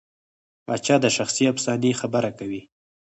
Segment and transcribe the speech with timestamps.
[0.65, 2.61] پاچا د شخصي افسانې خبره کوي.